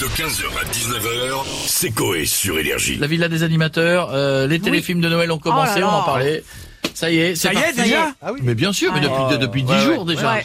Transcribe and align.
De 0.00 0.06
15h 0.06 0.44
à 0.60 0.64
19h, 0.70 1.44
c'est 1.66 1.90
Coé 1.90 2.26
sur 2.26 2.58
Énergie. 2.58 2.96
La 2.98 3.06
villa 3.06 3.28
des 3.28 3.42
animateurs, 3.42 4.10
euh, 4.12 4.46
les 4.46 4.60
téléfilms 4.60 5.00
de 5.00 5.08
Noël 5.08 5.32
ont 5.32 5.38
commencé, 5.38 5.74
Oh 5.76 5.80
là 5.80 5.86
on 5.88 5.90
en 5.94 5.98
là. 6.00 6.04
parlait. 6.04 6.44
Ça 6.92 7.10
y 7.10 7.18
est, 7.18 7.34
c'est 7.34 7.48
Ça 7.48 7.54
y 7.54 7.56
est, 7.56 7.60
parti. 7.60 7.82
déjà 7.82 8.12
Mais 8.42 8.54
bien 8.54 8.72
sûr, 8.72 8.92
mais 8.92 9.00
depuis, 9.00 9.24
de- 9.32 9.36
depuis 9.36 9.62
10 9.62 9.78
jours 9.80 10.04
déjà. 10.04 10.34
Ouais. 10.34 10.44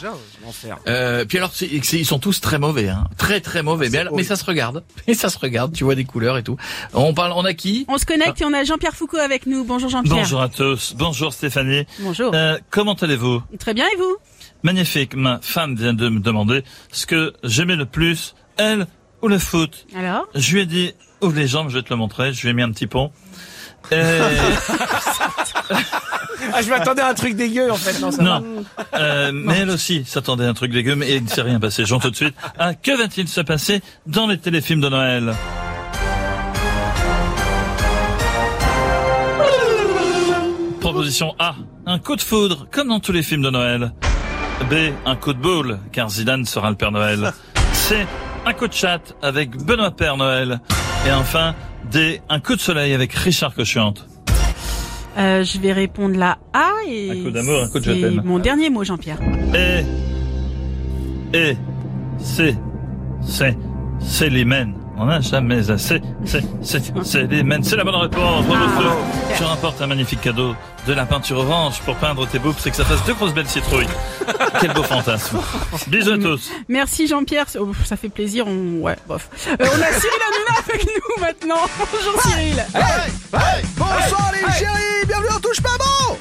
Euh, 0.88 1.24
puis 1.26 1.38
alors, 1.38 1.50
c'est- 1.54 1.68
c'est- 1.82 1.98
ils 1.98 2.04
sont 2.06 2.18
tous 2.18 2.40
très 2.40 2.58
mauvais, 2.58 2.88
hein. 2.88 3.04
très 3.18 3.40
très 3.40 3.62
mauvais. 3.62 3.88
Mais, 3.90 3.98
alors- 3.98 4.14
mais 4.14 4.22
ça 4.24 4.36
se 4.36 4.44
regarde, 4.44 4.82
mais 5.08 5.14
ça 5.14 5.28
se 5.28 5.38
regarde. 5.38 5.72
Tu 5.74 5.84
vois 5.84 5.94
des 5.94 6.04
couleurs 6.04 6.36
et 6.38 6.42
tout. 6.42 6.56
On 6.94 7.12
parle, 7.14 7.32
on 7.36 7.44
a 7.44 7.52
qui? 7.54 7.84
On 7.88 7.96
se 7.98 8.04
connecte 8.06 8.40
et 8.40 8.44
on 8.44 8.52
a 8.54 8.64
Jean-Pierre 8.64 8.94
Foucault 8.94 9.18
avec 9.18 9.46
nous. 9.46 9.64
Bonjour 9.64 9.88
Jean-Pierre. 9.90 10.14
Bonjour 10.16 10.40
à 10.42 10.48
tous. 10.48 10.94
Bonjour 10.96 11.32
Stéphanie. 11.32 11.86
Bonjour. 12.00 12.32
Euh, 12.34 12.58
comment 12.70 12.94
allez-vous? 12.94 13.42
Très 13.58 13.74
bien 13.74 13.86
et 13.86 13.96
vous? 13.98 14.16
Magnifique. 14.62 15.14
Ma 15.14 15.40
femme 15.42 15.74
vient 15.76 15.94
de 15.94 16.08
me 16.08 16.20
demander 16.20 16.64
ce 16.90 17.06
que 17.06 17.32
j'aimais 17.44 17.76
le 17.76 17.86
plus, 17.86 18.34
elle 18.58 18.86
ou 19.22 19.28
le 19.28 19.38
foot. 19.38 19.86
Alors? 19.96 20.26
Je 20.34 20.52
lui 20.54 20.60
ai 20.62 20.66
dit, 20.66 20.92
ouvre 21.20 21.36
les 21.36 21.46
jambes, 21.46 21.70
je 21.70 21.76
vais 21.76 21.82
te 21.82 21.90
le 21.90 21.96
montrer. 21.96 22.32
Je 22.32 22.42
lui 22.42 22.50
ai 22.50 22.52
mis 22.52 22.62
un 22.62 22.70
petit 22.70 22.86
pont. 22.86 23.10
Et... 23.90 24.00
Ah, 26.52 26.60
je 26.60 26.68
m'attendais 26.68 27.02
à 27.02 27.08
un 27.08 27.14
truc 27.14 27.36
dégueu 27.36 27.70
en 27.70 27.76
fait. 27.76 28.00
Non, 28.00 28.10
ça 28.10 28.22
va. 28.22 28.40
non. 28.40 28.64
Euh, 28.94 29.30
mais 29.32 29.58
elle 29.60 29.70
aussi 29.70 30.04
s'attendait 30.04 30.44
à 30.44 30.48
un 30.48 30.54
truc 30.54 30.72
dégueu, 30.72 30.96
mais 30.96 31.14
il 31.14 31.24
ne 31.24 31.28
s'est 31.28 31.42
rien 31.42 31.60
passé. 31.60 31.84
J'en 31.86 31.98
tout 31.98 32.10
de 32.10 32.16
suite. 32.16 32.34
Ah, 32.58 32.74
que 32.74 32.96
va-t-il 32.96 33.28
se 33.28 33.40
passer 33.40 33.80
dans 34.06 34.26
les 34.26 34.38
téléfilms 34.38 34.80
de 34.80 34.88
Noël? 34.88 35.34
Proposition 40.80 41.34
A. 41.38 41.54
Un 41.86 41.98
coup 41.98 42.16
de 42.16 42.22
foudre, 42.22 42.66
comme 42.70 42.88
dans 42.88 43.00
tous 43.00 43.12
les 43.12 43.22
films 43.22 43.42
de 43.42 43.50
Noël. 43.50 43.92
B. 44.68 44.92
Un 45.06 45.16
coup 45.16 45.32
de 45.32 45.38
boule, 45.38 45.78
car 45.92 46.10
Zidane 46.10 46.44
sera 46.44 46.70
le 46.70 46.76
Père 46.76 46.92
Noël. 46.92 47.32
C. 47.72 48.04
Un 48.44 48.52
coup 48.54 48.66
de 48.66 48.72
chat 48.72 49.00
avec 49.22 49.56
Benoît 49.64 49.90
Père 49.92 50.16
Noël. 50.16 50.60
Et 51.06 51.12
enfin, 51.12 51.54
D. 51.90 52.20
Un 52.28 52.40
coup 52.40 52.54
de 52.56 52.60
soleil 52.60 52.92
avec 52.92 53.12
Richard 53.14 53.54
Cochiante. 53.54 54.06
euh, 55.18 55.44
Je 55.44 55.58
vais 55.60 55.72
répondre 55.72 56.16
la 56.18 56.38
A 56.52 56.70
et 56.88 57.10
Un 57.20 57.24
coup 57.24 57.30
d'amour, 57.30 57.62
un 57.62 57.68
coup 57.68 57.78
de 57.78 57.84
je 57.84 57.92
t'aime. 57.92 58.22
mon 58.24 58.38
dernier 58.38 58.70
mot 58.70 58.82
Jean-Pierre. 58.84 59.18
Et, 59.54 59.84
et, 61.36 61.56
c'est, 62.18 62.56
c'est, 63.22 63.56
c'est 64.00 64.28
les 64.28 64.44
mènes. 64.44 64.74
On 64.98 65.06
n'a 65.06 65.20
jamais 65.20 65.70
assez. 65.70 66.00
C'est, 66.24 66.42
c'est, 66.62 66.82
c'est 67.02 67.22
les. 67.30 67.42
C'est 67.62 67.76
la 67.76 67.84
bonne 67.84 67.94
réponse. 67.94 68.44
Bravo, 68.44 68.82
Ah. 68.84 69.34
Je 69.38 69.44
rapporte 69.44 69.80
un 69.80 69.86
magnifique 69.86 70.20
cadeau. 70.20 70.54
De 70.86 70.92
la 70.92 71.06
peinture 71.06 71.38
orange 71.38 71.80
pour 71.82 71.94
peindre 71.96 72.26
tes 72.26 72.40
boobs, 72.40 72.56
c'est 72.58 72.70
que 72.70 72.76
ça 72.76 72.84
fasse 72.84 73.04
deux 73.04 73.14
grosses 73.14 73.32
belles 73.32 73.48
citrouilles. 73.48 73.86
Quel 74.60 74.72
beau 74.72 74.82
fantasme. 74.82 75.38
Bisous 75.86 76.12
à 76.14 76.18
tous. 76.18 76.50
Merci 76.68 77.06
Jean-Pierre, 77.06 77.46
Oh, 77.60 77.70
ça 77.84 77.96
fait 77.96 78.08
plaisir. 78.08 78.46
On... 78.48 78.80
Ouais, 78.80 78.96
bof. 79.06 79.28
Euh, 79.48 79.54
on 79.60 79.64
a 79.64 79.66
Cyril 80.00 80.20
Hanouna 80.26 80.58
avec 80.68 80.84
nous 80.84 81.20
maintenant. 81.20 81.62
Bonjour 81.78 82.20
Cyril. 82.22 82.64
Bonsoir 83.76 84.32
les 84.32 84.52
chéris, 84.58 85.06
bienvenue 85.06 85.30
en 85.36 85.40
touche 85.40 85.60
pas 85.60 85.70
bon 85.78 86.16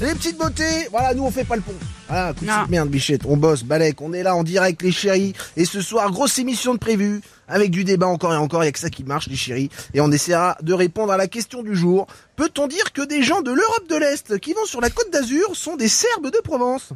Les 0.00 0.14
petites 0.14 0.38
beautés, 0.38 0.88
voilà 0.90 1.12
nous 1.14 1.24
on 1.24 1.30
fait 1.30 1.44
pas 1.44 1.56
le 1.56 1.62
pont. 1.62 1.74
Voilà, 2.10 2.32
de 2.32 2.44
Non. 2.44 2.52
petite 2.56 2.70
merde 2.70 2.88
bichette, 2.88 3.22
on 3.24 3.36
bosse, 3.36 3.62
balèque, 3.62 4.00
on 4.00 4.12
est 4.12 4.24
là 4.24 4.34
en 4.34 4.42
direct 4.42 4.82
les 4.82 4.90
chéris. 4.90 5.32
Et 5.56 5.64
ce 5.64 5.80
soir, 5.80 6.10
grosse 6.10 6.38
émission 6.40 6.74
de 6.74 6.78
prévue, 6.78 7.20
avec 7.46 7.70
du 7.70 7.84
débat 7.84 8.06
encore 8.08 8.32
et 8.32 8.36
encore, 8.36 8.62
il 8.64 8.66
y 8.66 8.68
a 8.68 8.72
que 8.72 8.78
ça 8.80 8.90
qui 8.90 9.04
marche 9.04 9.28
les 9.28 9.36
chéris. 9.36 9.70
Et 9.94 10.00
on 10.00 10.10
essaiera 10.10 10.56
de 10.62 10.72
répondre 10.72 11.12
à 11.12 11.16
la 11.16 11.26
question 11.28 11.62
du 11.62 11.74
jour. 11.76 12.06
Peut-on 12.36 12.66
dire 12.66 12.92
que 12.92 13.02
des 13.02 13.22
gens 13.22 13.42
de 13.42 13.52
l'Europe 13.52 13.88
de 13.88 13.96
l'Est 13.96 14.38
qui 14.38 14.54
vont 14.54 14.64
sur 14.64 14.80
la 14.80 14.90
côte 14.90 15.10
d'Azur 15.12 15.54
sont 15.54 15.76
des 15.76 15.88
Serbes 15.88 16.30
de 16.30 16.40
Provence? 16.42 16.90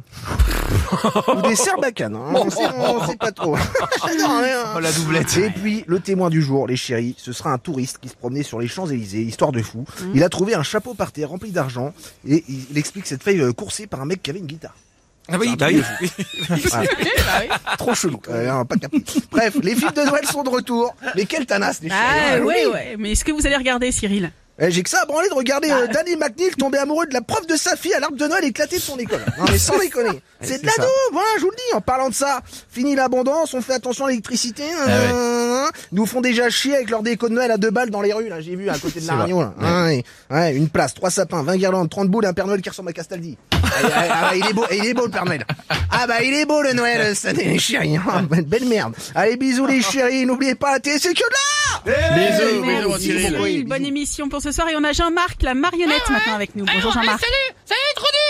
Ou 1.37 1.41
des 1.41 1.55
Serbacanes, 1.55 2.15
hein, 2.15 2.33
on, 2.33 2.49
sait, 2.49 2.67
on 2.77 3.05
sait 3.07 3.15
pas 3.17 3.31
trop. 3.31 3.55
Hein. 4.27 4.73
Oh, 4.75 4.79
la 4.79 4.91
doublette. 4.91 5.37
Et 5.37 5.49
puis, 5.49 5.83
le 5.87 5.99
témoin 5.99 6.29
du 6.29 6.41
jour, 6.41 6.67
les 6.67 6.75
chéris, 6.75 7.15
ce 7.17 7.31
sera 7.33 7.51
un 7.51 7.57
touriste 7.57 7.97
qui 7.99 8.09
se 8.09 8.15
promenait 8.15 8.43
sur 8.43 8.59
les 8.59 8.67
Champs-Élysées, 8.67 9.21
histoire 9.21 9.51
de 9.51 9.61
fou. 9.61 9.85
Il 10.13 10.23
a 10.23 10.29
trouvé 10.29 10.55
un 10.55 10.63
chapeau 10.63 10.93
par 10.93 11.11
terre 11.11 11.29
rempli 11.29 11.51
d'argent 11.51 11.93
et 12.27 12.43
il, 12.47 12.65
il 12.71 12.77
explique 12.77 13.07
cette 13.07 13.23
feuille 13.23 13.41
euh, 13.41 13.51
coursée 13.53 13.87
par 13.87 14.01
un 14.01 14.05
mec 14.05 14.21
qui 14.23 14.29
avait 14.29 14.39
une 14.39 14.45
guitare. 14.45 14.75
Ah 15.31 15.37
oui, 15.39 15.55
bah 15.57 15.67
oui. 15.71 15.81
Trop 17.77 17.95
chelou. 17.95 18.19
Euh, 18.29 18.63
pas 18.63 18.75
capté. 18.75 19.03
Bref, 19.31 19.55
les 19.63 19.75
films 19.75 19.91
de 19.95 20.01
Noël 20.03 20.25
sont 20.25 20.43
de 20.43 20.49
retour. 20.49 20.95
Mais 21.15 21.25
quelle 21.25 21.45
tanasse, 21.45 21.81
les. 21.81 21.89
Ah 21.91 22.39
ouais 22.39 22.65
oui. 22.65 22.71
ouais. 22.73 22.95
Mais 22.99 23.11
est-ce 23.13 23.25
que 23.25 23.31
vous 23.31 23.45
allez 23.45 23.55
regarder 23.57 23.91
Cyril? 23.91 24.31
Eh, 24.57 24.71
J'ai 24.71 24.83
que 24.83 24.89
ça 24.89 25.01
à 25.01 25.05
branler 25.05 25.27
de 25.27 25.33
regarder 25.33 25.69
euh, 25.69 25.87
Danny 25.87 26.15
McNeil 26.15 26.51
tomber 26.51 26.77
amoureux 26.77 27.05
de 27.07 27.13
la 27.13 27.19
prof 27.19 27.45
de 27.45 27.57
sa 27.57 27.75
fille 27.75 27.93
à 27.93 27.99
l'arbre 27.99 28.15
de 28.15 28.25
Noël 28.25 28.45
éclaté 28.45 28.77
de 28.77 28.81
son 28.81 28.97
école. 28.97 29.19
Non 29.37 29.43
mais 29.51 29.57
sans 29.57 29.77
déconner. 29.79 30.21
C'est 30.39 30.61
de 30.61 30.65
la 30.65 30.71
voilà, 31.11 31.27
je 31.37 31.41
vous 31.41 31.49
le 31.49 31.55
dis. 31.57 31.75
En 31.75 31.81
parlant 31.81 32.07
de 32.07 32.13
ça, 32.13 32.39
fini 32.69 32.95
l'abondance, 32.95 33.53
on 33.53 33.61
fait 33.61 33.73
attention 33.73 34.05
à 34.05 34.09
l'électricité. 34.11 34.63
Ah 34.79 34.85
ouais. 34.85 35.69
Ils 35.91 35.95
nous 35.95 36.05
font 36.05 36.21
déjà 36.21 36.49
chier 36.49 36.73
avec 36.75 36.89
leur 36.89 37.03
déco 37.03 37.27
de 37.27 37.33
Noël 37.33 37.51
à 37.51 37.57
deux 37.57 37.71
balles 37.71 37.89
dans 37.89 38.01
les 38.01 38.13
rues, 38.13 38.29
là, 38.29 38.39
j'ai 38.39 38.55
vu, 38.55 38.69
à 38.69 38.77
côté 38.77 39.01
de 39.01 39.07
la 39.07 39.15
radio, 39.15 39.41
là. 39.41 39.53
Ouais. 39.59 40.03
Ouais, 40.29 40.55
une 40.55 40.69
place, 40.69 40.93
trois 40.93 41.09
sapins, 41.09 41.43
20 41.43 41.57
guirlandes, 41.57 41.89
30 41.89 42.07
boules, 42.09 42.25
un 42.25 42.33
Père 42.33 42.47
Noël 42.47 42.61
qui 42.61 42.69
ressemble 42.69 42.89
à 42.89 42.93
Castaldi. 42.93 43.37
Ah, 43.75 43.87
ah, 43.93 44.01
ah, 44.09 44.21
bah, 44.29 44.35
il 44.35 44.45
est 44.47 44.53
beau, 44.53 44.65
il 44.71 44.85
est 44.85 44.93
beau 44.93 45.05
le 45.05 45.11
Père 45.11 45.25
Noël. 45.25 45.43
Ah 45.91 46.07
bah 46.07 46.21
il 46.21 46.33
est 46.33 46.45
beau 46.45 46.61
le 46.61 46.73
Noël, 46.73 47.15
cette 47.15 47.37
année, 47.37 47.45
les 47.53 47.59
chéris. 47.59 47.97
hein. 47.97 48.23
Belle 48.23 48.65
merde. 48.65 48.93
Allez, 49.13 49.37
bisous 49.37 49.65
les 49.65 49.81
chéris, 49.81 50.25
n'oubliez 50.25 50.55
pas 50.55 50.73
la 50.73 50.79
télé, 50.79 50.97
c'est 50.99 51.13
que 51.13 51.19
de 51.19 51.89
là 51.89 52.15
Bisous, 52.15 52.63
bisous, 52.63 52.97
Cyril. 52.99 53.65
Bonne 53.67 53.85
émission 53.85 54.29
pour 54.29 54.41
ce 54.41 54.51
soir 54.51 54.67
et 54.69 54.75
on 54.75 54.83
a 54.83 54.91
Jean-Marc 54.93 55.41
la 55.43 55.53
marionnette 55.53 56.09
maintenant 56.09 56.35
avec 56.35 56.55
nous. 56.55 56.65
Bonjour 56.65 56.91
Jean-Marc. 56.91 57.19
Salut, 57.21 57.54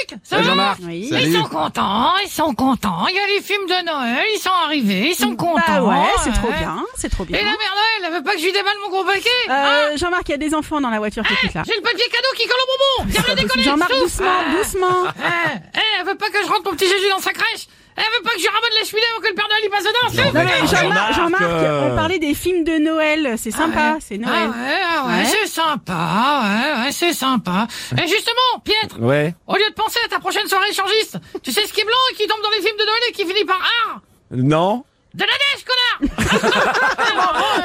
salut 0.09 0.19
Truduc 0.19 0.19
Ça 0.23 0.35
Salut 0.38 0.43
va 0.43 0.49
Jean-Marc. 0.49 0.79
Oui. 0.83 1.09
Ils 1.11 1.33
sont 1.35 1.43
contents, 1.49 2.11
ils 2.23 2.29
sont 2.29 2.53
contents. 2.53 3.07
Il 3.07 3.16
y 3.16 3.19
a 3.19 3.27
les 3.27 3.41
films 3.41 3.66
de 3.67 3.85
Noël, 3.85 4.25
ils 4.35 4.39
sont 4.39 4.49
arrivés, 4.66 5.09
ils 5.09 5.16
sont 5.16 5.35
contents. 5.35 5.61
Bah 5.67 5.83
ouais, 5.83 6.07
c'est 6.23 6.33
trop 6.33 6.47
ouais. 6.49 6.57
bien, 6.57 6.83
c'est 6.95 7.09
trop 7.09 7.25
bien. 7.25 7.38
Et 7.39 7.43
la 7.43 7.49
mère 7.51 7.57
Noël, 7.57 8.01
elle 8.05 8.13
veut 8.13 8.23
pas 8.23 8.33
que 8.33 8.39
je 8.39 8.45
lui 8.45 8.51
déballe 8.53 8.75
mon 8.83 8.89
gros 8.89 9.03
paquet 9.03 9.29
hein 9.49 9.65
Euh, 9.94 9.97
Jean-Marc, 9.97 10.23
il 10.29 10.31
y 10.31 10.35
a 10.35 10.38
des 10.38 10.53
enfants 10.53 10.79
dans 10.81 10.89
la 10.89 10.97
voiture 10.99 11.23
qui 11.23 11.33
écoutent 11.33 11.53
là. 11.53 11.63
J'ai 11.65 11.75
le 11.75 11.81
papier 11.81 12.05
cadeau 12.11 12.27
qui 12.38 12.45
colle 12.47 12.57
au 12.61 13.03
bonbon 13.03 13.61
Jean-Marc, 13.63 13.91
souffle. 13.94 14.23
doucement, 14.57 15.03
Ah. 15.23 15.79
Elle 16.00 16.06
veut 16.06 16.16
pas 16.16 16.29
que 16.29 16.41
je 16.44 16.47
rentre 16.47 16.63
mon 16.66 16.72
petit 16.75 16.88
Jésus 16.88 17.09
dans 17.09 17.19
sa 17.19 17.31
crèche 17.33 17.67
Elle 17.97 18.03
veut 18.03 18.23
pas 18.23 18.31
que 18.31 18.39
je 18.41 18.47
ramène 18.47 18.72
la 18.79 18.85
cheminée 18.85 19.06
avant 19.11 19.22
que 19.22 19.28
le 19.29 19.33
Père 19.35 19.47
Noël 19.50 19.63
y 19.66 19.69
passe 19.69 19.83
dedans 19.83 20.09
c'est 20.11 20.25
Non 20.25 20.44
mais 20.44 20.67
Jean-Marc, 20.67 21.13
Jean-Marc, 21.13 21.13
Jean-Marc, 21.13 21.41
euh, 21.44 21.89
on 21.91 21.95
parlait 21.95 22.19
des 22.19 22.33
films 22.33 22.63
de 22.63 22.78
Noël, 22.78 23.35
c'est 23.38 23.51
sympa, 23.51 23.97
c'est 24.00 24.19
Ah 24.23 24.28
Noël. 24.28 24.50
ouais, 24.50 24.56
ah 24.88 25.06
ouais, 25.07 25.13
Ouais. 25.13 25.25
c'est 25.25 25.47
sympa, 25.47 26.41
ouais, 26.44 26.85
ouais, 26.85 26.91
c'est 26.91 27.13
sympa. 27.13 27.67
Et 27.97 28.07
justement, 28.07 28.59
Pietre, 28.63 29.00
Ouais. 29.00 29.33
au 29.47 29.56
lieu 29.56 29.69
de 29.69 29.73
penser 29.75 30.00
à 30.06 30.09
ta 30.09 30.19
prochaine 30.19 30.47
soirée 30.47 30.69
échangiste, 30.69 31.17
tu 31.44 31.51
sais 31.51 31.66
ce 31.66 31.73
qui 31.73 31.81
est 31.81 31.85
blanc 31.85 31.95
et 32.12 32.16
qui 32.16 32.27
tombe 32.27 32.41
dans 32.44 32.50
les 32.51 32.62
films 32.62 32.77
de 32.77 32.85
Noël 32.85 33.01
et 33.09 33.12
qui 33.13 33.25
finit 33.25 33.45
par 33.45 33.59
ah 33.62 34.00
Non. 34.31 34.83
De 35.13 35.23
la 35.23 35.27
neige, 35.27 35.63
connard 35.63 36.56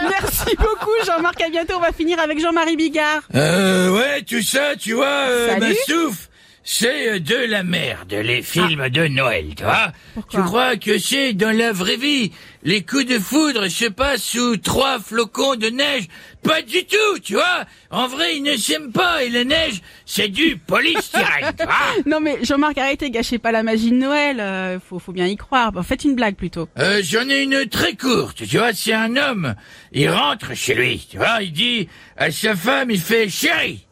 Merci 0.10 0.56
beaucoup 0.56 0.91
Jean-Marc, 1.04 1.41
à 1.41 1.48
bientôt, 1.48 1.74
on 1.76 1.80
va 1.80 1.91
finir 1.92 2.20
avec 2.20 2.38
Jean-Marie 2.41 2.76
Bigard. 2.76 3.22
Euh, 3.34 3.91
ouais, 3.91 4.22
tout 4.22 4.41
ça, 4.42 4.76
tu 4.76 4.92
vois, 4.92 5.06
euh, 5.06 5.56
ma 5.58 5.74
souffle, 5.74 6.28
c'est 6.62 7.09
euh, 7.09 7.19
de 7.21 7.34
la 7.34 7.62
merde, 7.62 8.12
les 8.12 8.43
films 8.43 8.88
de 8.91 9.06
Noël, 9.09 9.47
tu 9.56 9.62
vois. 9.65 9.72
Ah. 9.88 9.93
Pourquoi 10.15 10.41
tu 10.41 10.47
crois 10.47 10.76
que 10.76 10.98
c'est 10.98 11.32
dans 11.32 11.56
la 11.56 11.72
vraie 11.72 11.97
vie, 11.97 12.32
les 12.62 12.82
coups 12.84 13.06
de 13.06 13.19
foudre 13.19 13.69
se 13.69 13.87
passent 13.87 14.22
sous 14.22 14.56
trois 14.59 14.98
flocons 14.98 15.56
de 15.56 15.69
neige 15.69 16.04
Pas 16.43 16.60
du 16.62 16.84
tout, 16.84 17.19
tu 17.22 17.34
vois. 17.34 17.65
En 17.91 18.06
vrai, 18.09 18.37
ils 18.37 18.43
ne 18.43 18.56
s'aiment 18.56 18.93
pas 18.93 19.25
et 19.25 19.31
la 19.31 19.44
neige, 19.44 19.81
c'est 20.04 20.28
du 20.28 20.56
polystyrène, 20.59 21.53
tu 21.59 21.65
vois. 21.65 21.75
Non 22.06 22.21
mais 22.21 22.38
Jean-Marc, 22.44 22.77
arrêtez, 22.78 23.10
gâchez 23.10 23.38
pas 23.38 23.53
la 23.53 23.62
magie 23.62 23.91
de 23.91 23.97
Noël, 23.97 24.38
euh, 24.41 24.78
faut, 24.81 24.98
faut 24.98 25.12
bien 25.12 25.27
y 25.27 25.37
croire. 25.37 25.72
Bon, 25.72 25.82
faites 25.82 26.04
une 26.04 26.15
blague 26.15 26.37
plutôt. 26.37 26.69
Euh, 26.78 27.00
J'en 27.03 27.28
ai 27.28 27.42
une 27.42 27.66
très 27.69 27.94
courte, 27.94 28.47
tu 28.47 28.59
vois, 28.59 28.72
c'est 28.75 28.92
un 28.92 29.16
homme. 29.16 29.54
Il 29.92 30.10
rentre 30.10 30.54
chez 30.54 30.75
lui, 30.75 31.06
tu 31.10 31.16
vois, 31.16 31.38
il 31.42 31.53
dit 31.53 31.88
à 32.16 32.31
sa 32.31 32.54
femme, 32.54 32.91
il 32.91 33.00
fait 33.00 33.28
chérie, 33.31 33.87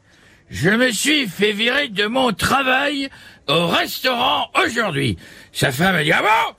je 0.50 0.70
me 0.70 0.90
suis 0.90 1.26
fait 1.28 1.52
virer 1.52 1.88
de 1.88 2.06
mon 2.06 2.32
travail 2.32 3.08
au 3.48 3.66
restaurant 3.68 4.50
aujourd'hui. 4.64 5.16
Sa 5.52 5.72
femme 5.72 5.96
a 5.96 6.02
dit 6.04 6.12
ah 6.12 6.22
bon? 6.22 6.54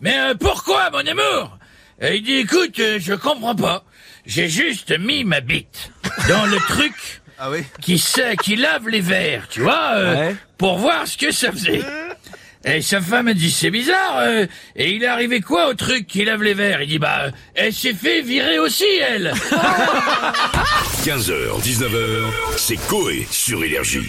Mais 0.00 0.18
euh, 0.18 0.34
pourquoi 0.34 0.90
mon 0.90 0.98
amour? 1.06 1.58
Et 2.00 2.16
il 2.16 2.22
dit 2.22 2.36
écoute, 2.36 2.78
euh, 2.78 2.98
je 3.00 3.12
comprends 3.14 3.54
pas. 3.54 3.84
J'ai 4.26 4.48
juste 4.48 4.96
mis 4.98 5.24
ma 5.24 5.40
bite 5.40 5.90
dans 6.28 6.46
le 6.46 6.56
truc 6.68 6.92
Ah 7.38 7.50
oui. 7.50 7.64
qui 7.80 7.98
sait, 7.98 8.36
qui 8.36 8.54
lave 8.56 8.88
les 8.88 9.00
verres, 9.00 9.48
tu 9.48 9.60
vois, 9.62 9.92
euh, 9.94 10.14
Ouais. 10.28 10.36
pour 10.58 10.76
voir 10.78 11.06
ce 11.06 11.16
que 11.16 11.30
ça 11.30 11.50
faisait. 11.50 11.80
Et 12.64 12.82
sa 12.82 13.00
femme 13.00 13.28
a 13.28 13.34
dit 13.34 13.50
c'est 13.50 13.70
bizarre. 13.70 14.18
euh, 14.18 14.46
et 14.76 14.90
il 14.90 15.02
est 15.02 15.06
arrivé 15.06 15.40
quoi 15.40 15.68
au 15.68 15.74
truc 15.74 16.06
qui 16.06 16.24
lave 16.24 16.42
les 16.42 16.52
verres? 16.54 16.82
Il 16.82 16.88
dit 16.88 16.98
bah 16.98 17.22
euh, 17.24 17.30
elle 17.54 17.72
s'est 17.72 17.94
fait 17.94 18.20
virer 18.20 18.58
aussi 18.58 18.84
elle. 19.00 19.32
15h, 21.04 21.62
19h, 21.62 22.30
c'est 22.58 22.76
Coé 22.88 23.26
sur 23.30 23.64
Énergie. 23.64 24.06